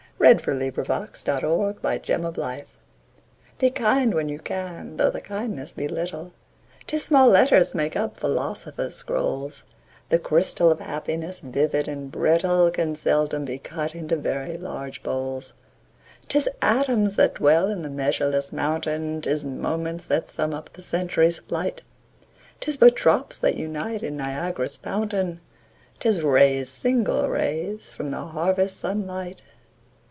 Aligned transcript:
146033Be 0.21 0.33
Kind 0.35 0.45
When 0.45 0.61
You 0.61 0.71
CanEliza 0.71 2.59
Cook 2.59 2.71
Be 3.59 3.69
kind 3.71 4.13
when 4.13 4.29
you 4.29 4.37
can, 4.37 4.97
though 4.97 5.09
the 5.09 5.19
kindness 5.19 5.71
be 5.73 5.87
little, 5.87 6.31
'Tis 6.85 7.03
small 7.05 7.27
letters 7.27 7.73
make 7.73 7.95
up 7.95 8.17
philosophers' 8.19 8.95
scrolls; 8.95 9.63
The 10.09 10.19
crystal 10.19 10.69
of 10.69 10.79
Happiness, 10.79 11.39
vivid 11.39 11.87
and 11.87 12.11
brittle, 12.11 12.69
Can 12.69 12.95
seldom 12.95 13.45
be 13.45 13.57
cut 13.57 13.95
into 13.95 14.15
very 14.15 14.57
large 14.57 15.01
bowls. 15.01 15.53
'Tis 16.27 16.47
atoms 16.61 17.15
that 17.15 17.33
dwell 17.35 17.71
in 17.71 17.81
the 17.81 17.89
measureless 17.89 18.53
mountain, 18.53 19.21
'Tis 19.23 19.43
moments 19.43 20.05
that 20.05 20.29
sum 20.29 20.53
up 20.53 20.71
the 20.73 20.83
century's 20.83 21.39
flight; 21.39 21.81
'Tis 22.59 22.77
but 22.77 22.95
drops 22.95 23.39
that 23.39 23.57
unite 23.57 24.03
in 24.03 24.17
Niagara's 24.17 24.77
fountain, 24.77 25.41
'Tis 25.97 26.21
rays, 26.21 26.69
single 26.69 27.27
rays, 27.27 27.89
from 27.89 28.11
the 28.11 28.21
harvest 28.21 28.79
sun 28.79 29.07
light. 29.07 29.41